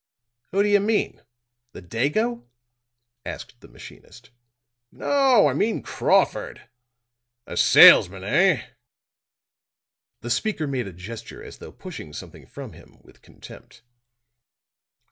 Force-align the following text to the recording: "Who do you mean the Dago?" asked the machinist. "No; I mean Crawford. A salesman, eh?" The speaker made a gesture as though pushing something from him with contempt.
"Who 0.49 0.63
do 0.63 0.67
you 0.69 0.79
mean 0.79 1.21
the 1.73 1.81
Dago?" 1.83 2.47
asked 3.23 3.59
the 3.61 3.67
machinist. 3.67 4.31
"No; 4.91 5.45
I 5.47 5.53
mean 5.53 5.83
Crawford. 5.83 6.67
A 7.45 7.55
salesman, 7.55 8.23
eh?" 8.23 8.69
The 10.21 10.31
speaker 10.31 10.65
made 10.65 10.87
a 10.87 10.91
gesture 10.91 11.43
as 11.43 11.59
though 11.59 11.71
pushing 11.71 12.13
something 12.13 12.47
from 12.47 12.73
him 12.73 12.97
with 13.03 13.21
contempt. 13.21 13.83